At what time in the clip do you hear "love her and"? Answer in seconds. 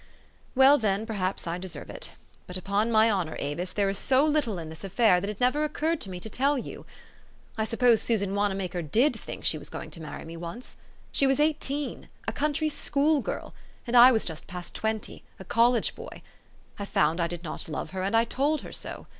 17.69-18.17